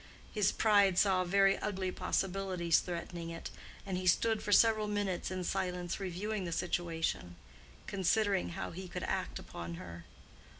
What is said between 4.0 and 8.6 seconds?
stood for several minutes in silence reviewing the situation—considering